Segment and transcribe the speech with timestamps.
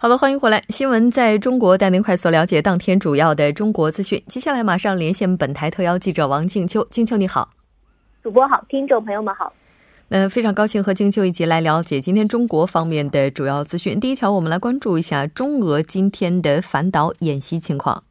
[0.00, 0.62] 好的，欢迎回来。
[0.68, 4.22] 新闻在中国带您快速了解当天主要的中国资讯。
[4.28, 6.86] 接下来马上连线本台特邀记者王静秋。
[6.88, 7.48] 静秋你好，
[8.22, 9.52] 主播好，听众朋友们好。
[10.06, 13.98] 那非常高兴和静秋一起来了解今天中国方面的主要资讯。
[13.98, 18.04] 第一条，我们来关注一下中俄今天的反导演习情况。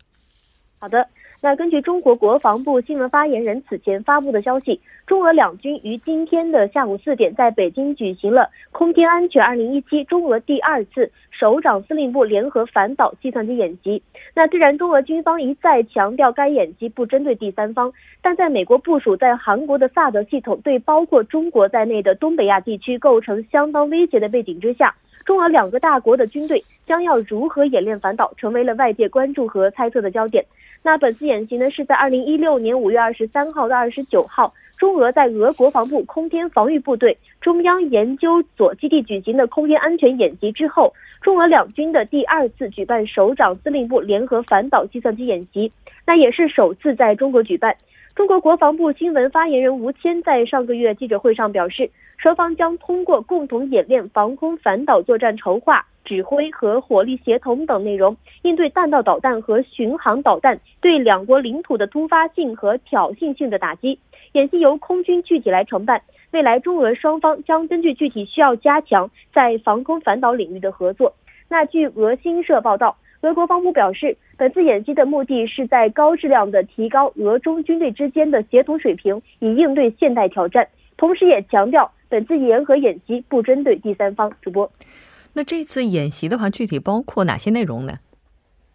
[0.80, 1.08] 好的。
[1.40, 11.10] 那根据中国国防部新闻发言人此前发布的消息，中俄两军于今天的下午四点在北京举行了空天安全二零一七中俄第二次
[11.40, 14.02] 首长司令部联合反导计算机演习。
[14.34, 17.94] 那虽然中俄军方一再强调该演习不针对第三方，
[18.24, 30.44] 但在美国部署在韩国的萨德系统对包括中国在内的东北亚地区构成相当威胁的背景之下，中俄两个大国的军队将要如何演练反导，成为了外界关注和猜测的焦点。
[30.88, 45.70] 那本次演习呢，是在二零一六年五月二十三号到二十九号，中俄在俄国防部空天防御部队中央研究所基地举行的空天安全演习之后，中俄两军的第二次举办首长司令部联合反导计算机演习，
[46.06, 47.76] 那也是首次在中国举办。
[48.16, 64.00] 中国国防部新闻发言人吴谦在上个月记者会上表示，双方将通过共同演练防空反导作战筹划、指挥和火力协同等内容，应对弹道导弹和巡航导弹对两国领土的突发性和挑衅性的打击。
[64.32, 66.02] 演习由空军具体来承办，
[66.32, 71.14] 未来中俄双方将根据具体需要加强在防空反导领域的合作。
[71.50, 72.96] 那据俄新社报道。
[73.22, 80.66] 俄国防部表示，本次演习的目的是在高质量的提高俄中军队之间的协同水平，以应对现代挑战。
[80.98, 84.32] 同时，也强调本次联合演习不针对第三方。
[84.40, 84.72] 主播，
[85.38, 88.00] 那这次演习的话，具体包括哪些内容呢？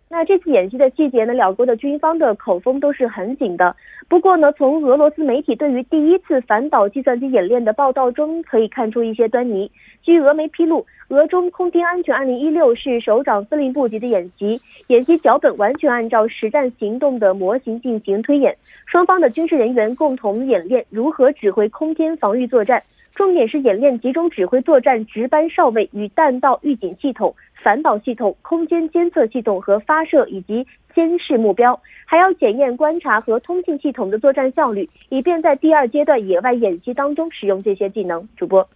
[0.08, 1.34] 那这次演习的细节呢？
[1.34, 3.74] 两国的军方的口风都是很紧的。
[4.08, 9.68] 不过呢，从俄罗斯媒体对于第一次反导计算机演练的报道中，可以看出一些端倪。
[10.04, 18.56] 据俄媒披露，俄中空天安全2016是首长司令部级的演习，演习脚本完全按照实战行动的模型进行推演，
[18.86, 22.80] 双方的军事人员共同演练如何指挥空天防御作战，
[23.14, 27.34] 重点是演练集中指挥作战值班哨位与弹道预警系统。
[27.62, 38.28] 反导系统、空间监测系统和发射以及监视目标，还要检验观察和通信系统的作战效率，以便在第二阶段野外演习当中使用这些技能。
[38.36, 38.68] 主播，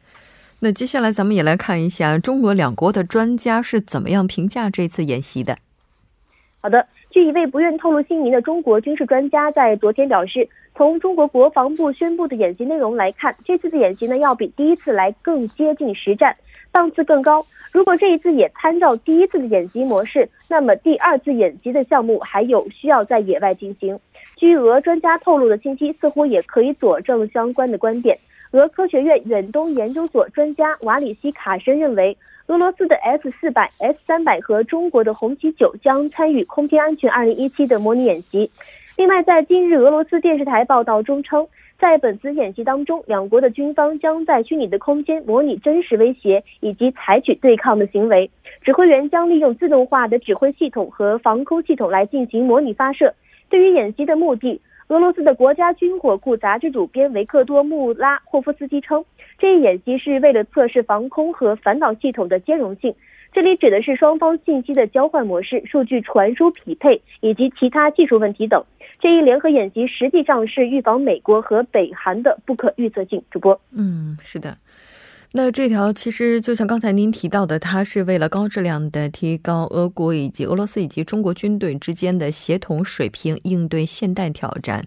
[0.61, 5.57] 那接下来咱们也来看一下中俄两国的专家是怎么样评价这次演习的。
[6.61, 16.37] 好的，据一位不愿透露姓名的中国军事专家在昨天表示，从中国国防部宣布的演习内容来看，这次的演习呢要比第一次来更接近实战，
[16.71, 17.45] 档次更高。
[17.73, 23.99] 如果这一次也参照第一次的演习模式，那么第二次演习的项目还有需要在野外进行。
[24.37, 28.19] 据俄专家透露的信息，似乎也可以佐证相关的观点。
[28.51, 32.15] 俄科学院远东研究所专家瓦里西卡申认为，
[32.49, 38.51] 俄罗斯的 S 四百、S 三百和中国的红旗九将参与空天安全二零一七的模拟演习。
[38.97, 41.47] 另外，在今日俄罗斯电视台报道中称。
[41.79, 48.31] 在本次演习当中，两国的军方将在虚拟的空间模拟真实威胁以及采取对抗的行为。
[48.62, 53.12] 指挥员将利用自动化的指挥系统和防空系统来进行模拟发射。
[53.51, 54.59] 对于演习的目的，
[54.89, 59.05] 俄罗斯的国家军火库杂志主编维克多·穆拉霍夫斯基称，
[59.39, 62.95] 这一演习是为了测试防空和反导系统的兼容性。
[63.36, 68.65] 这里指的是双方信息的交换模式、数据传输匹配以及其他技术问题等。
[68.98, 73.22] 这一联合演习实际上是预防美国和北韩的不可预测性。
[73.30, 74.56] 主播，嗯，是的。
[75.34, 84.86] 那这条其实就像刚才您提到的，它是为了高质量的提高俄国以及俄罗斯以及中国军队之间的协同水平，应对现代挑战。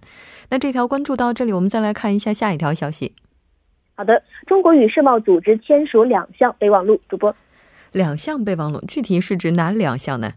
[0.50, 3.14] 那这条关注到这里，我们再来看一下下一条消息。
[3.94, 7.00] 好的，中国与世贸组织签署两项备忘录。
[7.08, 7.36] 主播。
[7.92, 10.34] 两项备忘录具体是指哪两项呢？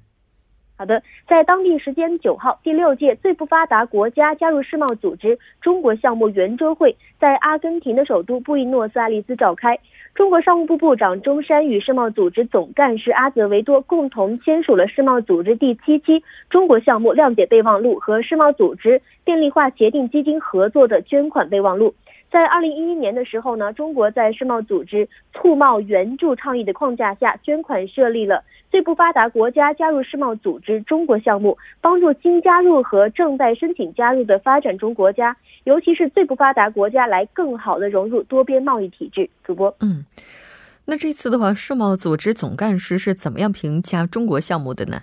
[0.74, 9.78] 好的，在当地时间九号，第六届最不发达国家加入世贸组织中国项目圆桌会在阿根廷的首都布宜诺斯艾利斯召开。
[10.14, 21.94] 中国商务部部长钟山与世贸组织总干事阿泽维多共同签署了世贸组织第七期中国项目谅解备忘录和世贸组织便利化协定基金合作的捐款备忘录。
[22.32, 28.42] 在二零一一年的时候呢，中国在世贸组织促贸援助倡议的框架下，捐款设立了。
[28.70, 39.28] 最不发达国家加入世贸组织中国项目，帮助新加入和正在申请加入的发展中国家，尤其是最不发达国家，来更好的融入多边贸易体制。
[39.44, 40.06] 主播，嗯，
[40.86, 45.02] 那这次的话，世贸组织总干事是怎么样评价中国项目的呢？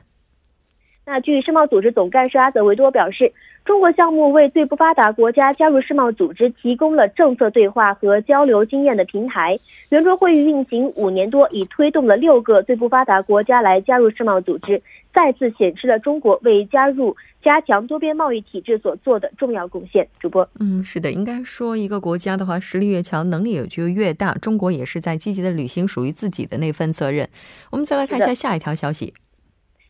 [1.10, 3.34] 那据世贸组织总干事阿泽维多表示。
[3.66, 9.56] 中国项目为最不发达国家加入世贸组织提供了政策对话和交流经验的平台。
[9.90, 14.82] 圆桌会议运行五年多，已推动了六个最不发达国家来加入世贸组织，
[15.14, 20.08] 再次显示了中国为加入加强多边贸易体制所做的重要贡献。
[20.20, 24.34] 主播，嗯，是的，应该说一个国家的话，实力越强，能力也就越大。
[24.34, 27.30] 中国也是在积极的履行属于自己的那份责任。
[27.70, 29.14] 我们再来看一下下一条消息。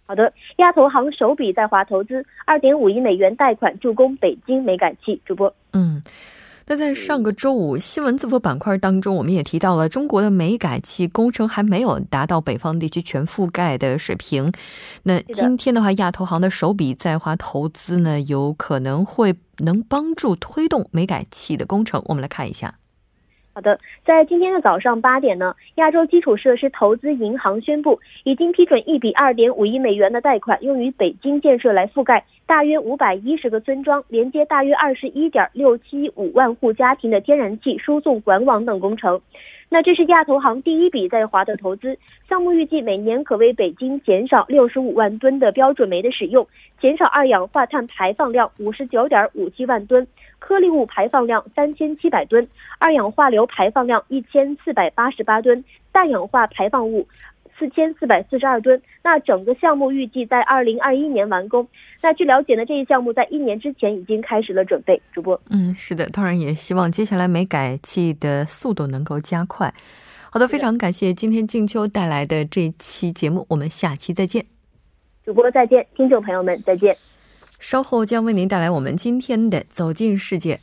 [0.09, 5.21] 好的，亚投行首笔在华投资二点五亿美元贷款助攻北京煤改气。
[5.23, 6.01] 主播，嗯，
[6.65, 14.51] 那在上个周五新闻字符板块当中，我们也提到了中国的煤改气工程还没有达到北方地区全覆盖的水平。
[15.03, 22.01] 那今天的话，亚投行的首笔在华投资呢，有可能会能帮助推动煤改气的工程。
[22.07, 22.73] 我们来看一下。
[23.59, 39.19] 好的，在今天的早上八点呢，亚洲基础设施投资银行宣布，已经批准一笔二点五亿美元的贷款，用于北京建设来覆盖大约五百一十个村庄，连接大约二十一点六七五万户家庭的天然气输送管网等工程。
[39.71, 41.95] 那这是亚投行第一笔在华的投资
[42.27, 46.45] 项目，预计每年可为北京减少六十五万吨的标准煤的使用，
[46.81, 50.05] 减少二氧化碳排放量五十九点五七万吨，
[50.39, 52.47] 颗粒物排放量三千七百吨，
[52.79, 57.07] 二氧化硫排放量一千四百八十八吨，氮氧化排放物。
[57.59, 58.81] 四千四百四十二吨。
[59.03, 61.67] 那整个项目预计在二零二一年完工。
[62.01, 64.99] 那据了解呢，这一项目在一年之前已经开始了准备。
[65.13, 69.73] 主播，嗯，是的，当然也希望接下来煤改气的速度能够加快。
[70.31, 74.45] 好的，非常感谢今天静秋带来的这期节目，我们下期再见。
[75.25, 76.95] 主播再见，听众朋友们再见。
[77.59, 80.59] 稍后将为您带来我们今天的走进世界。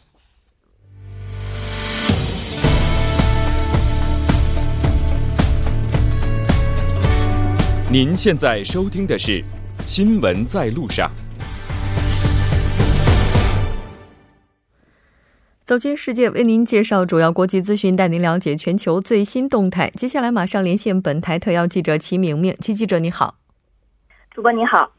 [7.89, 9.41] 您现在收听的是
[9.87, 11.09] 《新闻在路上》。
[15.63, 19.89] 走进世界，为您介绍主要国际资讯，带您了解全球最新动态。
[19.91, 23.37] 接下来马上连线本台特邀记者齐明明，齐记者你好，
[24.33, 24.96] 主播你好。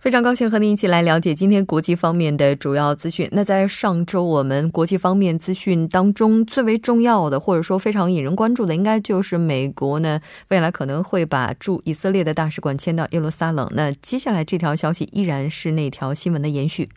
[0.00, 3.28] 非常高兴和您一起来了解今天国际方面的主要资讯。
[3.32, 10.18] 那在上周我们国际方面资讯当中最为重要的，或者说非常引人关注的，应该就是美国呢
[10.48, 13.70] 未来可能会把驻以色列的大使馆迁到耶路撒冷。
[13.74, 16.88] 那接下来这条消息依然是那条新闻的延续。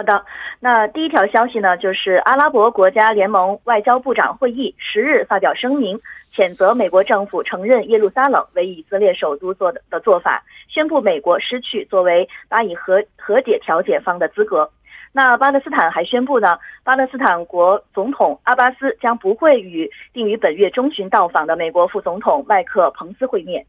[0.00, 0.24] 好的，
[0.60, 6.00] 那第一条消息呢，就是阿拉伯国家联盟外交部长会议十日发表声明，
[6.34, 10.42] 谴责美国政府承认耶路撒冷为以色列首都做的的做法。
[10.70, 14.70] 宣布美国失去作为巴以和和解调解方的资格。
[15.12, 23.62] 那巴勒斯坦还宣布呢，巴勒斯坦国总统阿巴斯将不会与定于本月中旬到访的美国副总统麦克彭斯会面。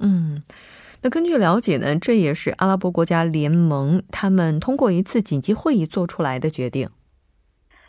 [0.00, 0.42] 嗯，
[1.02, 6.88] 那根据了解呢，这也是阿拉伯国家联盟他们通过一次紧急会议做出来的决定。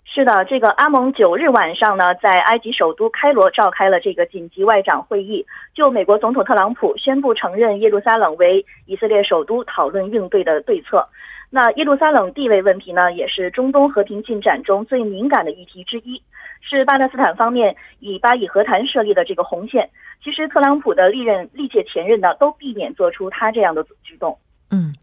[0.06, 11.08] 是的，这个阿盟九日晚上呢，在埃及首都开罗召开了这个紧急外长会议，就美国总统特朗普宣布承认耶路撒冷为以色列首都讨论应对的对策。
[11.52, 16.22] 那耶路撒冷地位问题呢，也是中东和平进展中最敏感的议题之一，
[16.62, 19.90] 是巴勒斯坦方面以巴以和谈设立的这个红线。
[20.24, 24.38] 其实特朗普的历任历届前任呢，都避免做出他这样的举动。
[24.72, 24.94] 嗯，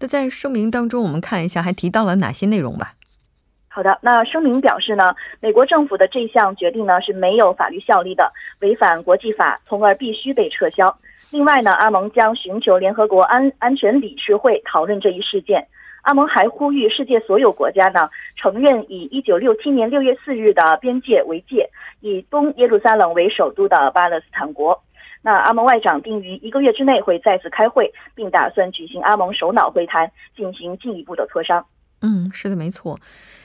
[0.00, 2.94] 那在声明当中，我们看一下还提到了哪些内容吧。
[3.68, 10.94] 好的，那声明表示呢，美国政府的这项决定呢是没有法律效力的，违反国际法，从而必须被撤销。
[11.30, 15.66] 另外呢，阿盟将寻求联合国安安全理事会讨论这一事件。
[16.02, 21.68] 阿盟还呼吁世界所有国家呢承认以一九六七年六月四日的边界为界，
[22.00, 24.82] 以东耶路撒冷为首都的巴勒斯坦国。
[25.22, 31.64] 那阿盟外长定于一个月之内会再次开会，并打算举行阿盟首脑会谈，进行进一步的磋商。
[32.02, 32.98] 嗯，是的，没错。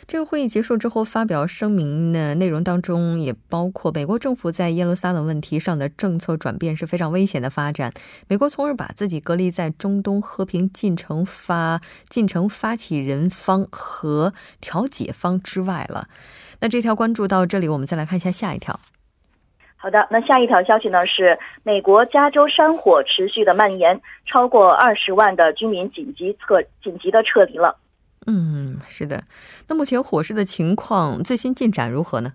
[0.08, 7.92] 这个会议结束之后发表声明的内容当中，也包括美国政府在耶路撒冷问题上的政策转变是非常危险的发展。
[8.30, 16.08] 美国从而把自己隔离在中东和平进程发进程发起人方和调解方之外了。
[16.62, 18.80] 那这条关注到这里，我们再来看一下下一条。
[19.76, 27.78] 好的，那下一条消息呢是美国加州山火持续的蔓延，超过二十万的居民紧急撤紧急的撤离了。
[28.27, 29.24] 嗯，是的。
[29.69, 32.34] 那目前火势的情况最新进展如何呢？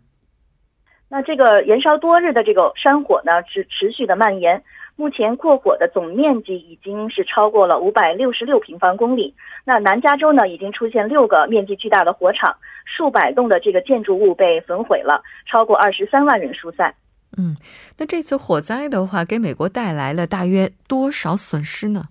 [1.09, 4.65] 那这个燃烧多日的这个山火呢，是持续的蔓延。
[4.97, 9.35] 目前过火的总面积已经是超过了五百六十六平方公里。
[9.65, 16.95] 那南加州呢，已经出现六个面积巨大的火场，数百栋的这个建筑物被焚毁了，超过二十三万人疏散。
[17.37, 17.57] 嗯，
[17.99, 22.09] 那这次火灾的话，给美国带来了大约多少损失呢？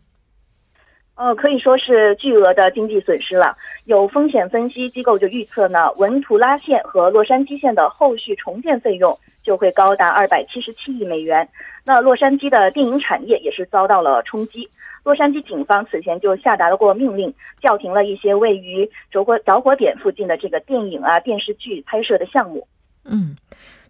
[1.16, 3.56] 呃，可以说是巨额的经济损失了。
[3.86, 11.48] 有风险分析机构就预测呢，文图拉线和洛杉矶县的后续重建费用就会高达二百七十七亿美元。
[11.84, 14.68] 那洛杉矶的电影产业也是遭到了冲击。
[15.04, 22.68] 洛杉矶警方此前就下达了过命令，叫停了一些位于着火着火点附近的这个电影啊、电视剧拍摄的项目。
[23.06, 23.36] 嗯，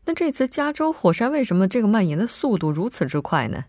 [0.06, 3.66] 那这次加州火山为什么这个蔓延的速度如此之快呢？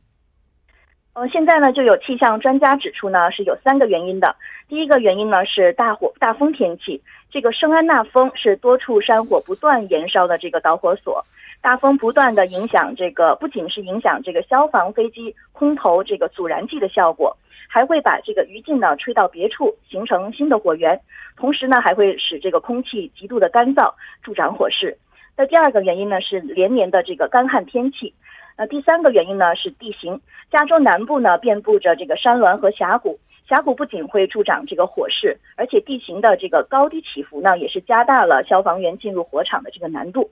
[1.14, 4.34] 呃，现在呢，就有气象专家指出呢，是有三个原因的。
[4.66, 6.98] 第一个原因呢是大火大风天气，
[7.30, 11.22] 这个圣安娜峰是多处山火不断燃烧的这个导火索，
[11.60, 17.36] 大风不断的影响这个，不仅是影响这个消防飞机空投这个阻燃剂的效果，
[17.68, 20.98] 还会把这个余烬呢吹到别处，形成新的火源，
[21.36, 23.92] 同时呢还会使这个空气极度的干燥，
[24.22, 24.96] 助长火势。
[25.36, 28.14] 那第二个原因呢是连年的这个干旱天气。
[28.56, 33.18] 那第三个原因呢是地形，加州南部呢遍布着这个山峦和峡谷，
[33.48, 40.30] 峡谷不仅会助长这个火势，而且地形的这个高低起伏呢，也是加大了消防员进入火场的这个难度。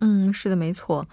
[0.00, 1.06] 嗯，是的，没错。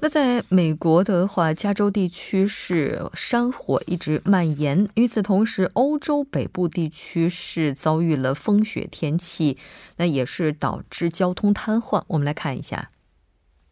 [0.00, 9.56] 那在美国的话，加州地区是山火一直蔓延，与此同时，欧洲北部地区是遭遇了风雪天气，
[9.98, 12.02] 那也是导致交通瘫痪。
[12.08, 12.90] 我们来看一下。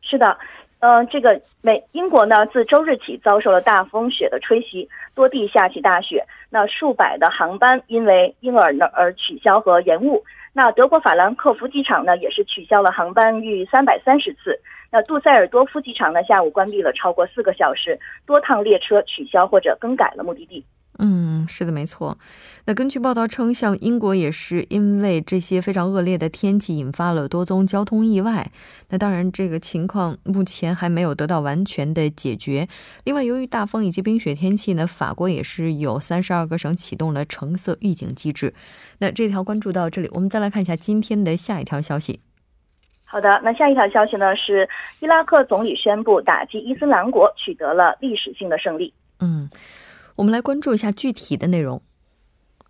[0.03, 0.39] 是的。
[0.81, 6.25] 嗯，这个美英国呢，自周日起遭受了大风雪的吹袭，多地下起大雪。
[6.49, 10.25] 那数百的航班因为因而呢而取消和延误。
[10.53, 14.59] 那德国法兰克福机场呢，也是取消了航班逾三百三十次。
[14.91, 20.65] 那杜塞尔多夫机场呢，下午关闭了超过四个小时，多趟列车取消或者更改了目的地。
[21.02, 22.19] 嗯，是的，没错。
[22.66, 28.52] 那根据报道称，像英国也是因为这些非常恶劣的天气引发了多宗交通意外。
[28.90, 32.69] 那当然，这个情况目前还没有得到完全的解决。
[33.04, 38.52] 另外，由于大风以及冰雪天气呢，法国也是有三十二个省启动了橙色预警机制。
[38.99, 42.21] 那这条关注到这里，我们再来看一下今天的下一条消息。
[43.07, 44.69] 好的，那下一条消息呢是
[45.00, 48.92] 伊拉克总理宣布打击伊斯兰国取得了历史性的胜利。
[49.21, 49.49] 嗯。
[50.21, 51.81] 我们来关注一下具体的内容。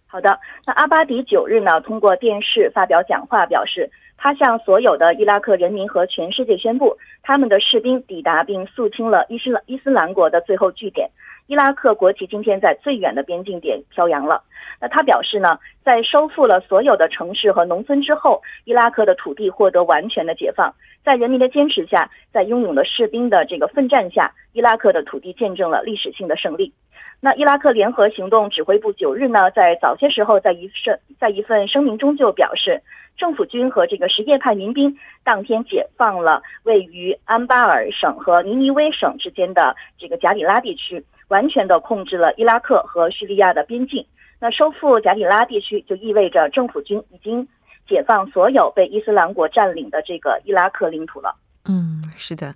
[0.07, 11.11] 好的，那阿巴迪九日呢，通过电视发表讲话，表示他向所有的伊拉克人民和全世界宣布，他们的士兵抵达并肃清了伊斯兰伊斯兰国的最后据点。
[11.51, 14.41] 伊拉克国旗今天在最远的边境点飘扬了。
[14.81, 20.73] 那他表示呢，在收复了所有的城市和农村之后，伊拉克的土地获得完全的解放。
[21.05, 26.73] 在人民的坚持下，在英勇的士兵的这个奋战下，伊拉克的土地见证了历史性的胜利。
[27.21, 32.81] 那伊拉克联合行动指挥部九日呢，在早些时候，在一份在一份声明中就表示，
[33.19, 44.05] 政府军和这个什叶派民兵当天解放了位于安巴尔省和尼尼微省之间的这个贾里拉地区，完全的控制了伊拉克和叙利亚的边境。
[44.39, 47.47] 那收复贾里拉地区就意味着政府军已经
[47.89, 51.35] 解放所有被伊斯兰国占领的这个伊拉克领土了。
[51.67, 52.55] 嗯，是的。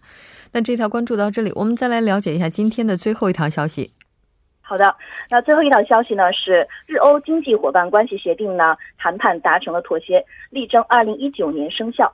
[0.52, 3.90] 那这条关注到这里，我们再来了解一下今天的最后一条消息。
[4.62, 4.96] 好的，
[5.28, 12.10] 那最后一条消息呢是日欧经济伙伴关系协定呢谈判达成了妥协，力争二零一九年生效。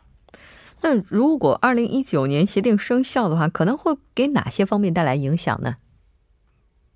[0.82, 5.76] 那如果二零一九年协定生效的话，可能会给哪些方面带来影响呢？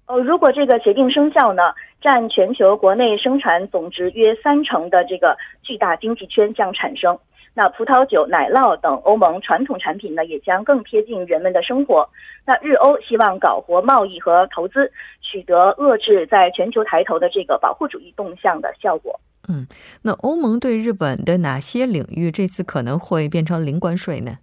[0.07, 1.63] 呃，如果这个协定生效呢，
[2.01, 7.19] 占全球国内生产总值约三成的这个巨大经济圈将产生。
[7.57, 12.09] 那葡萄酒、奶酪等欧盟传统产品呢，也将更贴近人们的生活。
[12.45, 19.19] 那日欧希望搞活贸易和投资，取得遏制在全球抬头的这个保护主义动向的效果。
[19.49, 19.67] 嗯，
[20.03, 24.39] 那欧盟对日本的哪些领域这次可能会变成零关税呢？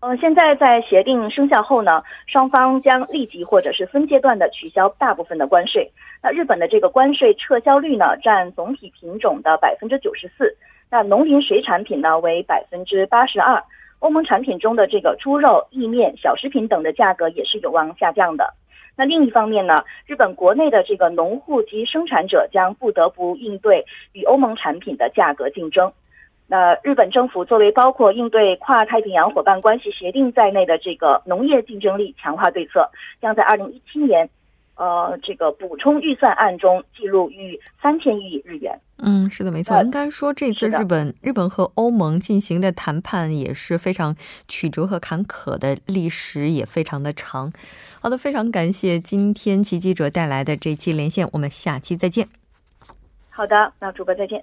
[0.00, 5.90] 呃，现在在协定生效后呢，双方将立即或者是分阶段的取消大部分的关税。
[6.22, 10.56] 那日本的这个关税撤销率呢，占总体品种的百分之九十四。
[10.90, 13.62] 那农林水产品呢为百分之八十二。
[13.98, 18.54] 欧盟产品中的这个猪肉、意面、小食品等的价格也是有望下降的。
[18.96, 25.92] 那另一方面呢，日本国内的这个农户及生产者将不得不应对与欧盟产品的价格竞争。
[26.50, 32.90] 那日本政府作为包括应对跨太平洋伙伴关系协定在内的这个农业竞争力强化对策，
[33.22, 34.28] 将在二零一七年，
[34.74, 38.76] 呃，这个补充预算案中记录逾三千亿日元。
[38.98, 39.80] 嗯，是的，没错。
[39.80, 44.16] 应该说这次日本日本和欧盟进行的谈判也是非常
[44.48, 47.52] 曲折和坎坷的，历史也非常的长。
[48.00, 52.26] 好的，非常感谢今天齐记者带来的这期连线，我们下期再见。
[53.30, 54.42] 好的，那主播再见。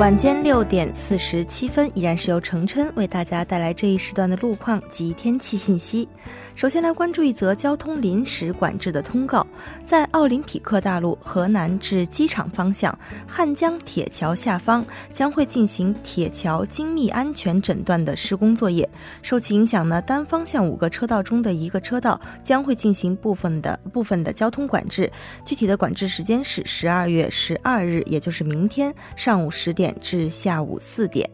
[0.00, 6.08] 晚间六点四十七分，依然是由程琛为大家带来这一时段的路况及天气信息。
[6.56, 9.46] 首先来关注一则交通临时管制的通告，
[9.84, 12.96] 在奥林匹克大陆河南至机场方向
[13.26, 18.88] 汉江铁桥下方将会进行铁桥精密安全诊断的施工作业。
[19.22, 25.10] 受其影响呢，单方向五个车道中的一个车道将会进行部分的部分的交通管制。
[25.44, 31.28] 具体的管制时间是十二月十二日，也就是明天上午十点至下午四点。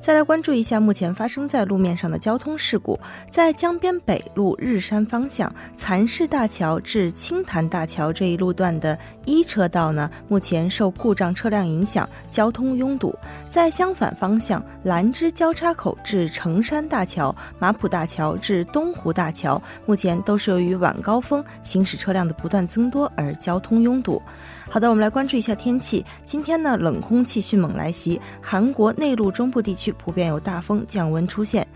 [0.00, 13.12] 再来关注一下目前发生在路面上的交通事故，在江边北路日山方向蚕市大桥至青潭大桥这一路段的一车道呢，目前受故障车辆影响，交通拥堵。
[13.50, 24.22] 在相反方向兰芝交叉口至城山大桥、马浦大桥至东湖大桥，目前都是由于晚高峰行驶车辆的不断增多而交通拥堵。
[24.70, 26.04] 好的，我们来关注一下天气。
[26.26, 31.66] 今天呢，冷空气迅猛来袭，韩国内陆中部地区普遍有大风降温出现。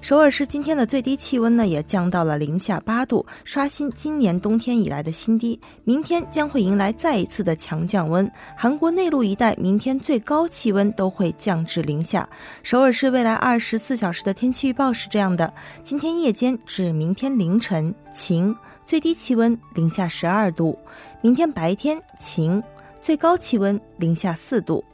[0.00, 5.58] 首尔市今天的最低气温呢，也降到了零下八度，刷新今年冬天以来的新低。
[5.84, 12.28] 明天将会迎来再一次的强降温，韩国内陆一带明天最高气温都会降至零下。
[12.64, 15.52] 首尔市未来二十四小时的天气预报是这样的：
[15.84, 18.54] 今天夜间至明天凌晨晴。
[18.90, 20.76] 最低气温零下十二度，
[21.20, 22.60] 明天白天晴，
[23.00, 24.84] 最高气温零下四度。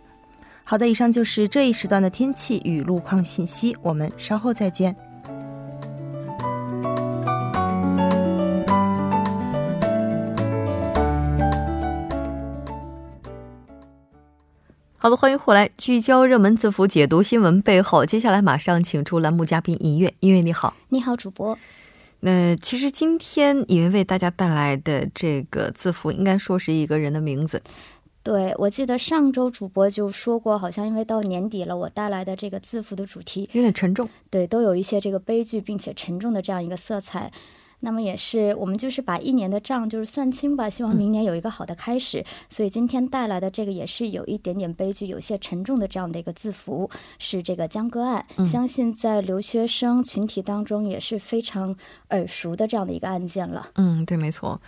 [0.64, 4.94] 好的，以上就是这一时段的天气与路况信息，我们稍后再见。
[14.98, 18.04] 好的，欢迎回来，聚焦热门字符，解读新闻背后。
[18.04, 21.59] 接下来马上请出栏目嘉宾音乐，音乐你好，你好，主播。
[22.20, 27.62] 那其实今天以为为大家带来的这个字符，应该说是一个人的名字。
[28.22, 34.09] 对，我记得上周主播就说过，好像因为到年底了，我带来的这个字符的主题有点沉重。
[34.31, 37.31] 对，都有一些这个悲剧并且沉重的这样一个色彩。
[37.87, 42.25] 那么也是，我们就是把一年的账就是算清吧，希望明年有一个好的开始。
[42.49, 48.27] 所以今天带来的这个也是有一点点悲剧，有些沉重的这样的一个字符，是这个江歌案。
[48.44, 51.77] 相信在留学生群体当中也是非常
[52.11, 53.68] 耳熟的这样的一个案件了。
[53.77, 54.61] 嗯，对，没错。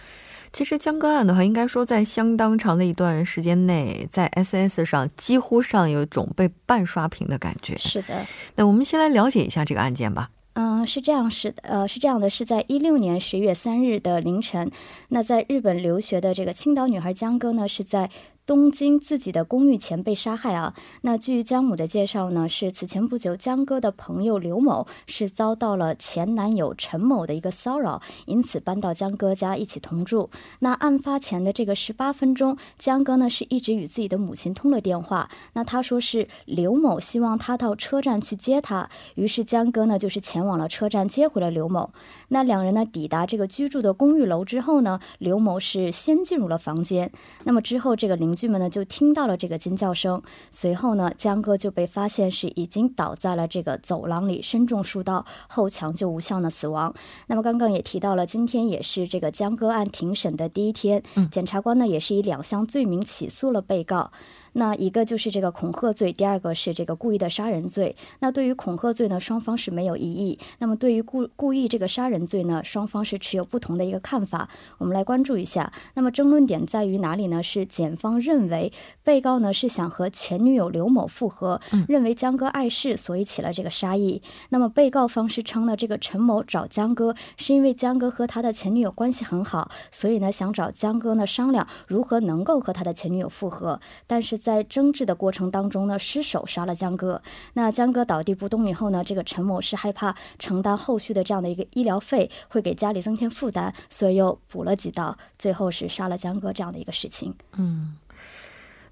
[0.53, 7.77] 其实江歌案的话，应该说在相当长的一段时间内，在 S S 上几乎上有一种被半刷屏的感觉。
[7.79, 8.25] 是的。
[8.55, 10.31] 那我们先来了解一下这个案件吧。
[10.61, 14.69] 嗯，是这样，是，呃，是这样的，是在一六年十一月三日的凌晨，
[15.11, 18.11] 那在日本留学的这个青岛女孩江歌呢，是在。
[18.49, 20.73] 东京自己的公寓前被杀害啊！
[21.03, 30.31] 那据江母的介绍呢，是此前不久江哥的朋友刘某是遭到了前男友陈某的一个骚扰，因此搬到江哥家一起同住。
[30.61, 35.29] 那案发前的这个十八分钟，江哥呢是一直与自己的母亲通了电话。
[35.53, 41.91] 那他说是刘某希望他到车站去接他，于是江哥呢就是前往了车站接回了刘某。
[42.29, 47.13] 那两人呢抵达这个居住的公寓楼之后呢，刘某是先进入了房间。
[47.45, 50.23] 那么之后这个邻居们呢就听到了这个尖叫声，
[50.53, 56.95] 随后呢江哥就被发现是已经倒在了这个走廊里，身中数刀，后抢救无效呢死亡。
[57.27, 64.13] 那么刚刚也提到了，今天也是这个江歌案庭审的第一天，检察官呢也是以两项罪名起诉了被告。
[64.59, 67.95] 那一个就是这个恐吓罪，第二个是这个故意的杀人罪。
[68.19, 70.39] 那对于恐吓罪呢，双方是没有异议。
[70.59, 74.49] 那么对于故故意这个杀人罪呢，双方是持有不同的一个看法。
[74.79, 75.73] 我们来关注一下。
[75.95, 77.43] 那么争论点在于哪里呢？
[77.43, 78.73] 是检方认为
[79.05, 84.21] 被告呢是想和前女友刘某复合，认为江哥碍事，所以起了这个杀意。
[84.49, 93.81] 那么被告方是称呢，这个陈某找江哥是因为江哥和他的前女友关系很好，所以呢想找江哥呢商量如何能够和他的前女友复合。
[94.07, 97.21] 但是在争执的过程当中呢，失手杀了江哥。
[97.53, 107.35] 那江哥倒地不动以后呢，这个陈某是害怕承担后续的这样的一个医疗费会给家里增添负担，所以又补了几刀，最后是杀了江哥这样的一个事情。
[107.59, 107.95] 嗯。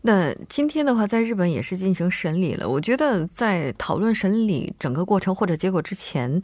[0.02, 2.68] 那今天的话，在日本也是进行审理了。
[2.68, 6.40] 我觉得在讨论审理整个过程或者结果之前。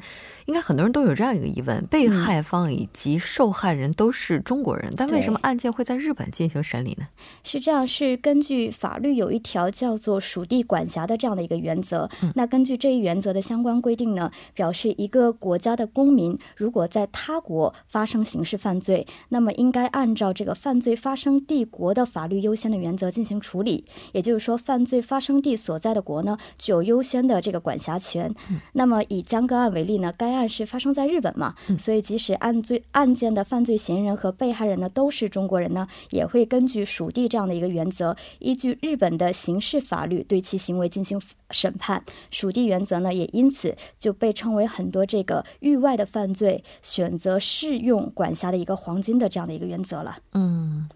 [0.46, 7.06] 应该很多人都有这样一个疑问：被害方以及受害人都是中国人，但为什么案件会在日本进行审理呢？
[7.44, 12.10] 是这样，是根据法律有一条叫做属地管辖的这样的一个原则。
[12.34, 23.84] 那根据这一原则的相关规定呢，表示一个国家的公民如果在他国发生刑事犯罪，那么应该按照这个犯罪发生地国的法律优先的原则进行处理。
[24.12, 28.34] 也就是说，犯罪发生地所在的国呢，具有优先的这个管辖权。
[28.72, 31.54] 那么以江歌案为例呢，该案是发生在日本嘛？
[31.78, 42.02] 所以即使案罪案件的犯罪嫌疑人和被害人呢都是中国人呢，也会根据属地这样的一个原则，依据日本的刑事法律对其行为进行审判。
[42.30, 50.18] 属地原则呢，也因此就被称为很多这个域外的犯罪选择适用管辖的一个黄金的这样的一个原则了。
[50.32, 50.88] 嗯，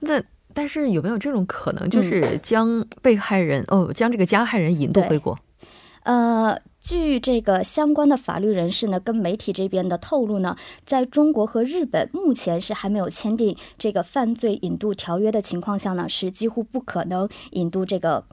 [0.00, 0.22] 那
[0.54, 5.38] 但是有没有这种可能，就是将被害人哦，将这个加害人引渡回国？
[6.04, 6.58] 呃。
[6.84, 18.24] 据这个相关的法律人士呢，跟媒体这边的透露呢，在中国和日本目前是还没有签订这个犯罪引渡条约的情况下呢，是几乎不可能引渡这个。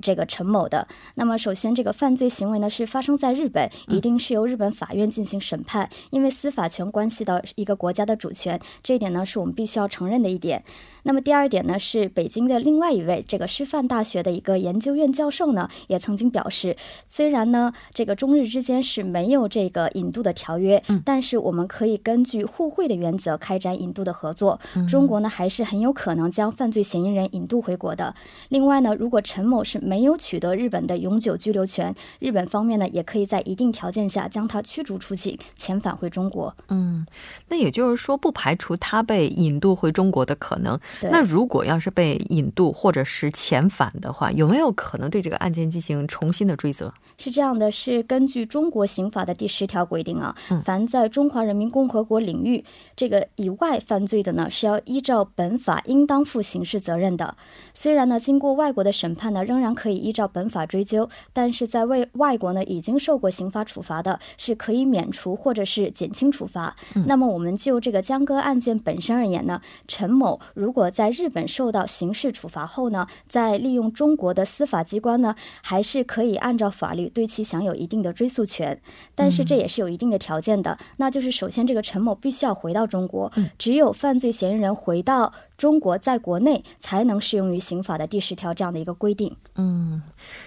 [0.00, 10.62] 这个陈某的，那么首先这个犯罪行为呢是发生在日本，一定是由日本法院进行审判，因为司法权关系到一个国家的主权，这一点呢是我们必须要承认的一点。
[11.02, 24.58] 那么第二点呢是北京的另外一位这个师范大学的一个研究院教授呢也曾经表示，虽然呢这个中日之间是没有这个引渡的条约，但是我们可以根据互惠的原则开展引渡的合作。
[24.88, 28.14] 中国呢还是很有可能将犯罪嫌疑人引渡回国的。
[28.48, 36.54] 另外呢，如果陈某是是没有取得日本的永久居留权，日本方面呢也可以在一定条件下将他驱逐出境，遣返回中国。
[36.68, 37.04] 嗯，
[37.48, 40.78] 那也就是说，不排除他被引渡回中国的可能。
[41.02, 46.92] 那如果要是被引渡或者是遣返的话，有没有可能对这个案件进行重新的追责？
[47.18, 57.36] 是这样的，是根据中国刑法的第十条规定啊，凡在中华人民共和国领域这个以外犯罪的呢，是要依照本法应当负刑事责任的。
[57.72, 66.76] 虽然呢，经过外国的审判呢，仍然然可以依照本法追究，但是在外外国呢已经受过刑法处罚的，是可以免除或者是减轻处罚。
[67.06, 78.78] 那么我们就这个江歌案件本身而言呢，陈某如果在日本受到刑事处罚后呢，在利用中国的司法机关呢，还是可以按照法律对其享有一定的追诉权。
[79.14, 85.32] 但是这也是有一定的条件的，那就是首先这个陈某必须要回到中国，只有犯罪嫌疑人回到。
[85.56, 89.36] 中国在国内才能适用于刑法的第十条这样的一个规定。
[89.56, 90.02] 嗯，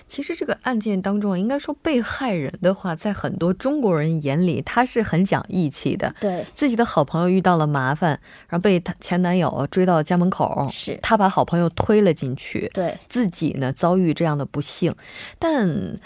[0.05, 6.13] 其实这个案件当中啊，应该说被害人的话，在很多中国人眼里，他是很讲义气的。
[6.19, 12.69] 对，自己的好朋友遇到了麻烦，然后被他前男友追到家门口，是他把好朋友推了进去。
[12.73, 14.93] 对，自己呢遭遇这样的不幸，
[15.39, 15.97] 但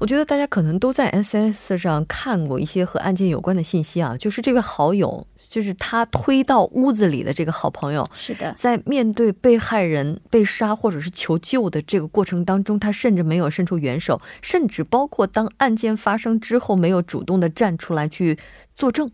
[0.00, 5.26] 我觉得大家可能都在 S S 上看过一些和案件有关的信息啊，就是这位好友。
[5.48, 18.38] 就是他推到屋子里的这个好朋友，是的，在面对被害人被杀或者是求救的这个过程当中，他甚至没有伸出援手，甚至包括当案件发生之后，没有主动的站出来去
[18.74, 19.10] 作证，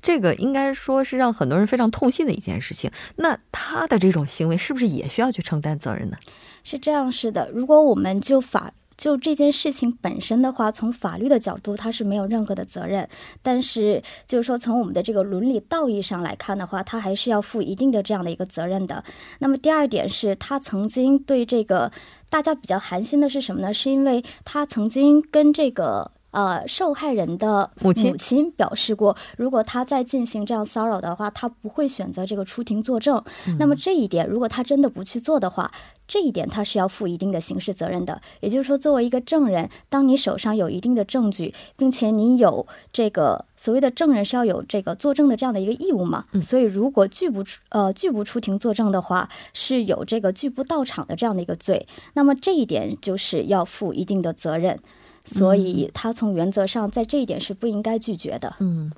[0.00, 2.90] 这个应该说是让很多人非常痛心的一件事情。
[3.16, 6.16] 那他的这种行为是不是也需要去承担责任呢？
[6.62, 7.50] 是这样，是的。
[7.50, 8.72] 如果我们就法。
[9.02, 13.08] 就这件事情本身的话，从法律的角度，他是没有任何的责任。
[13.42, 19.02] 但是，就是说从我们的这个伦理道义上来看的话，他还是要负一定的这样的一个责任的。
[19.40, 21.90] 那么，第二点是他曾经对这个
[22.30, 23.74] 大家比较寒心的是什么呢？
[23.74, 26.12] 是因为他曾经跟这个。
[26.32, 33.22] 呃，受害人的母亲表示过，如果他再进行这样骚扰的话，他不会选择这个出庭作证。
[33.58, 35.70] 那么这一点，如果他真的不去做的话，
[36.08, 38.20] 这一点他是要负一定的刑事责任的。
[38.40, 46.24] 也就是说，作为一个证人，当你手上有一定的证据，并且你有这个所谓的证人是要有这个作证的这样的一个义务嘛？
[46.40, 51.86] 所以，如果拒不出呃拒不出庭作证的话，是有这个拒不到场的这样的一个罪。
[52.14, 54.78] 那么这一点就是要负一定的责任。
[55.24, 58.56] 所以，他从原则上在这一点是不应该拒绝的。
[58.60, 58.90] 嗯，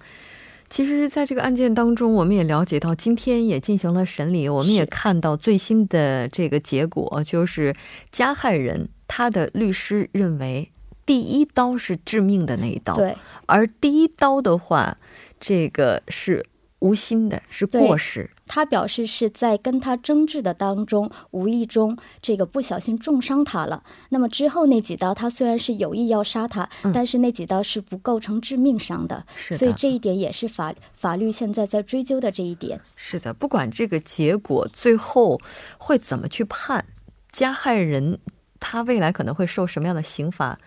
[0.70, 7.74] 其实，在这个案件当中，我们也了解到，今天也进行了审理，我们也看到最新的这个结果，就是
[8.10, 10.70] 加害人他的律师认为，
[11.04, 13.14] 第一刀是致命的那一刀，对，
[13.46, 14.96] 而第一刀的话，
[15.38, 16.46] 这个是
[16.78, 18.30] 无心的，是过失。
[18.46, 23.82] 他表示是在跟他争执的当中，无意中这个不小心重伤他了。
[24.10, 29.24] 那么之后那几刀，他虽然是有意要杀他，嗯但是那几刀是不构成致命伤的。
[29.34, 32.80] 是的所以这一点也是法法律现在在追究的这一点。
[32.96, 35.40] 是的，不管这个结果最后
[35.78, 36.84] 会怎么去判，
[37.32, 38.18] 加害人
[38.60, 40.58] 他未来可能会受什么样的刑罚，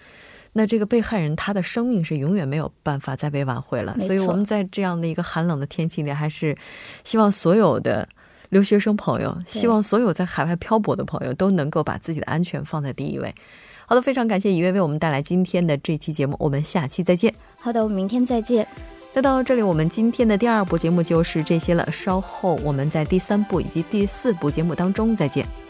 [0.57, 3.95] 那这个被害人他的生命是永远没有办法再被挽回了。
[3.99, 6.57] 所以我们在这样的一个寒冷的天气里，还是
[7.03, 8.09] 希望所有的
[8.49, 13.35] 留学生朋友，希望所有在海外漂泊的朋友都能够把自己的安全放在第一位。
[13.85, 17.31] 好的，非常感谢以月为我们带来今天的这期节目，我们下期再见。
[17.59, 18.67] 好的，我们明天再见。
[19.13, 21.89] 那到这里，我们今天的第二部节目就是这些了。
[21.91, 25.66] 稍后我们在第三部以及第四部节目当中再见。